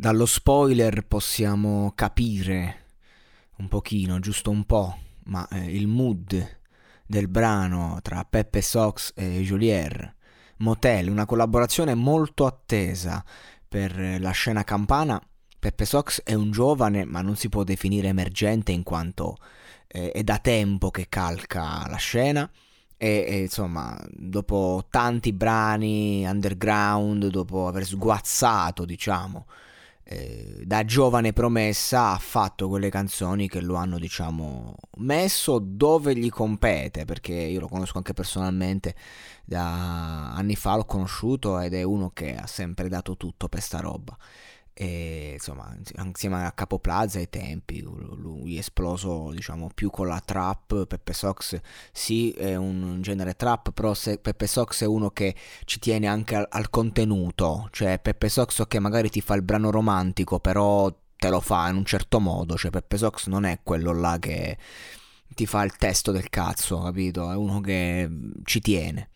dallo 0.00 0.24
spoiler 0.24 1.04
possiamo 1.06 1.92
capire 1.94 2.86
un 3.58 3.68
pochino, 3.68 4.18
giusto 4.18 4.48
un 4.50 4.64
po', 4.64 4.96
ma 5.24 5.46
eh, 5.48 5.76
il 5.76 5.88
mood 5.88 6.58
del 7.04 7.28
brano 7.28 7.98
tra 8.00 8.24
Peppe 8.24 8.62
Sox 8.62 9.12
e 9.14 9.42
Jolier. 9.42 10.14
Motel, 10.60 11.10
una 11.10 11.26
collaborazione 11.26 11.94
molto 11.94 12.46
attesa 12.46 13.22
per 13.68 14.18
la 14.18 14.30
scena 14.30 14.64
campana. 14.64 15.20
Peppe 15.58 15.84
Sox 15.84 16.22
è 16.22 16.32
un 16.32 16.50
giovane, 16.50 17.04
ma 17.04 17.20
non 17.20 17.36
si 17.36 17.50
può 17.50 17.62
definire 17.62 18.08
emergente 18.08 18.72
in 18.72 18.82
quanto 18.82 19.36
eh, 19.86 20.12
è 20.12 20.22
da 20.22 20.38
tempo 20.38 20.90
che 20.90 21.08
calca 21.10 21.86
la 21.86 21.96
scena. 21.96 22.50
E, 22.96 23.26
e, 23.28 23.40
insomma, 23.40 24.02
dopo 24.10 24.86
tanti 24.88 25.34
brani 25.34 26.24
underground, 26.24 27.26
dopo 27.26 27.66
aver 27.66 27.84
sguazzato, 27.84 28.86
diciamo, 28.86 29.44
eh, 30.12 30.62
da 30.64 30.84
giovane 30.84 31.32
promessa 31.32 32.10
ha 32.10 32.18
fatto 32.18 32.68
quelle 32.68 32.90
canzoni 32.90 33.48
che 33.48 33.60
lo 33.60 33.76
hanno, 33.76 33.96
diciamo, 33.96 34.74
messo 34.96 35.60
dove 35.60 36.16
gli 36.16 36.28
compete, 36.30 37.04
perché 37.04 37.32
io 37.32 37.60
lo 37.60 37.68
conosco 37.68 37.98
anche 37.98 38.12
personalmente, 38.12 38.96
da 39.44 40.32
anni 40.32 40.56
fa 40.56 40.74
l'ho 40.74 40.84
conosciuto 40.84 41.60
ed 41.60 41.74
è 41.74 41.84
uno 41.84 42.10
che 42.10 42.34
ha 42.34 42.48
sempre 42.48 42.88
dato 42.88 43.16
tutto 43.16 43.48
per 43.48 43.60
sta 43.60 43.78
roba. 43.78 44.16
E 44.72 45.34
insomma 45.34 45.76
insieme 46.02 46.44
a 46.44 46.52
Capo 46.52 46.80
Plaza 46.80 47.18
ai 47.18 47.28
tempi 47.28 47.80
lui 48.50 48.56
è 48.56 48.60
esploso 48.60 49.30
diciamo 49.30 49.70
più 49.74 49.90
con 49.90 50.08
la 50.08 50.20
trap 50.24 50.86
Peppe 50.86 51.12
Sox 51.12 51.60
sì 51.92 52.30
è 52.32 52.56
un 52.56 53.00
genere 53.00 53.34
trap 53.34 53.70
però 53.70 53.94
se 53.94 54.18
Peppe 54.18 54.46
Sox 54.46 54.82
è 54.82 54.86
uno 54.86 55.10
che 55.10 55.34
ci 55.64 55.78
tiene 55.78 56.06
anche 56.06 56.34
al, 56.36 56.46
al 56.50 56.70
contenuto. 56.70 57.68
Cioè 57.70 57.98
Peppe 58.00 58.28
Sox 58.28 58.66
che 58.66 58.78
magari 58.78 59.10
ti 59.10 59.20
fa 59.20 59.34
il 59.34 59.42
brano 59.42 59.70
romantico 59.70 60.40
però 60.40 60.92
te 61.16 61.28
lo 61.28 61.40
fa 61.40 61.68
in 61.68 61.76
un 61.76 61.84
certo 61.84 62.20
modo. 62.20 62.56
Cioè 62.56 62.70
Peppe 62.70 62.96
Sox 62.98 63.26
non 63.28 63.44
è 63.44 63.60
quello 63.62 63.92
là 63.92 64.18
che 64.18 64.58
ti 65.34 65.46
fa 65.46 65.62
il 65.62 65.76
testo 65.76 66.12
del 66.12 66.28
cazzo 66.28 66.80
capito? 66.80 67.30
È 67.30 67.36
uno 67.36 67.60
che 67.60 68.08
ci 68.44 68.60
tiene 68.60 69.10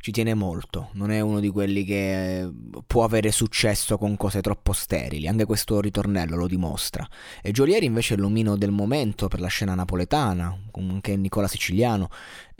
ci 0.00 0.12
tiene 0.12 0.34
molto, 0.34 0.88
non 0.92 1.10
è 1.10 1.20
uno 1.20 1.40
di 1.40 1.48
quelli 1.50 1.84
che 1.84 2.40
eh, 2.40 2.50
può 2.86 3.04
avere 3.04 3.30
successo 3.30 3.98
con 3.98 4.16
cose 4.16 4.40
troppo 4.40 4.72
sterili, 4.72 5.28
anche 5.28 5.44
questo 5.44 5.80
ritornello 5.80 6.36
lo 6.36 6.46
dimostra. 6.46 7.06
E 7.42 7.52
Giolieri 7.52 7.86
invece 7.86 8.14
è 8.14 8.16
l'omino 8.16 8.56
del 8.56 8.70
momento 8.70 9.28
per 9.28 9.40
la 9.40 9.48
scena 9.48 9.74
napoletana, 9.74 10.56
anche 10.72 11.16
Nicola 11.16 11.48
Siciliano, 11.48 12.08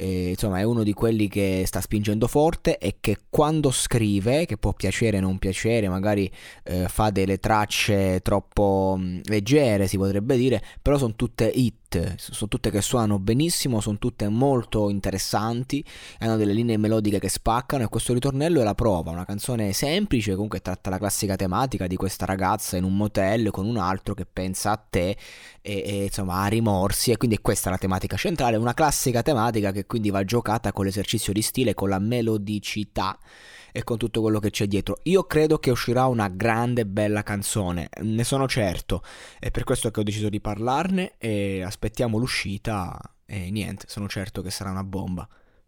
e, 0.01 0.31
insomma 0.31 0.61
è 0.61 0.62
uno 0.62 0.83
di 0.83 0.95
quelli 0.95 1.29
che 1.29 1.65
sta 1.67 1.83
spingendo 1.83 2.27
forte 2.27 2.79
e 2.79 2.97
che 3.01 3.19
quando 3.29 3.70
scrive, 3.70 4.47
che 4.47 4.56
può 4.56 4.73
piacere 4.73 5.19
o 5.19 5.20
non 5.20 5.39
piacere, 5.39 5.91
magari 5.91 6.31
eh, 6.65 6.89
fa 6.89 7.11
delle 7.11 7.39
tracce 7.39 8.21
troppo 8.23 8.97
mh, 8.98 9.03
mm, 9.03 9.21
leggere 9.25 9.87
si 9.87 9.98
potrebbe 9.98 10.39
dire, 10.39 10.62
però 10.81 10.97
sono 10.97 11.15
tutte 11.15 11.47
hit 11.47 11.78
sono 12.17 12.48
tutte 12.48 12.71
che 12.71 12.81
suonano 12.83 13.19
benissimo, 13.19 13.81
sono 13.81 13.98
tutte 13.98 14.28
molto 14.28 14.91
interessanti, 14.91 15.84
hanno 16.21 16.37
delle 16.37 16.53
linee 16.53 16.77
melodiche 16.77 17.19
che 17.19 17.28
spaccano 17.28 17.83
e 17.83 17.89
questo 17.89 18.12
ritornello 18.12 18.61
è 18.61 18.65
la 18.65 18.75
prova, 18.75 19.11
una 19.11 19.25
canzone 19.25 19.73
semplice, 19.73 20.34
comunque 20.34 20.61
tratta 20.61 20.89
la 20.89 20.98
classica 20.98 21.34
tematica 21.34 21.89
di 21.89 21.97
questa 21.97 22.27
ragazza 22.27 22.77
in 22.77 22.84
un 22.84 22.97
motel 22.97 23.51
con 23.51 23.67
un 23.67 23.77
altro 23.77 24.15
che 24.15 24.25
pensa 24.25 24.71
a 24.71 24.77
te 24.77 25.17
e, 25.62 25.83
e 25.84 26.05
insomma 26.05 26.43
ha 26.43 26.47
rimorsi 26.47 27.11
e 27.11 27.17
quindi 27.17 27.37
è 27.37 27.41
questa 27.41 27.71
la 27.71 27.78
tematica 27.78 28.17
centrale, 28.17 28.56
una 28.56 28.75
classica 28.75 29.23
tematica 29.23 29.73
che 29.73 29.87
quindi 29.91 30.10
va 30.10 30.22
giocata 30.22 30.72
con 30.72 30.84
l'esercizio 30.84 31.33
di 31.33 31.42
stile, 31.42 31.74
con 31.74 31.88
la 31.88 31.98
melodicità 31.98 33.19
e 33.72 33.83
con 33.83 33.98
tutto 33.98 34.20
quello 34.20 34.38
che 34.38 34.50
c'è 34.50 34.69
dietro. 34.69 35.00
Io 35.02 35.24
credo 35.24 35.58
che 35.58 35.72
uscirà 35.72 36.06
una 36.06 36.28
grande 36.28 36.86
bella 36.86 37.24
canzone, 37.24 37.88
ne 38.02 38.22
sono 38.22 38.47
certo, 38.47 39.02
è 39.41 39.50
per 39.50 39.64
questo 39.64 39.91
che 39.91 39.98
ho 39.98 40.05
deciso 40.05 40.28
di 40.28 40.41
parlarne 40.41 41.14
e 41.19 41.64
aspettiamo 41.64 42.19
l'uscita 42.19 43.00
e 43.27 43.50
niente, 43.50 43.86
sono 43.88 44.06
certo 44.06 44.42
che 44.42 44.52
sarà 44.52 44.70
una 44.70 44.84
bomba. 44.84 45.28